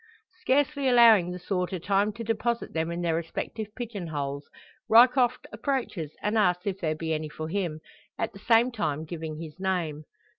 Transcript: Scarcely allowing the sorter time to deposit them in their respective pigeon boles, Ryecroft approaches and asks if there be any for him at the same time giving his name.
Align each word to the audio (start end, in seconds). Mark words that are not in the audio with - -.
Scarcely 0.39 0.89
allowing 0.89 1.29
the 1.29 1.37
sorter 1.37 1.77
time 1.77 2.11
to 2.13 2.23
deposit 2.23 2.73
them 2.73 2.89
in 2.89 3.01
their 3.03 3.13
respective 3.13 3.67
pigeon 3.75 4.07
boles, 4.11 4.49
Ryecroft 4.89 5.45
approaches 5.51 6.15
and 6.23 6.39
asks 6.39 6.65
if 6.65 6.79
there 6.79 6.95
be 6.95 7.13
any 7.13 7.29
for 7.29 7.49
him 7.49 7.81
at 8.17 8.33
the 8.33 8.39
same 8.39 8.71
time 8.71 9.05
giving 9.05 9.39
his 9.39 9.59
name. 9.59 10.05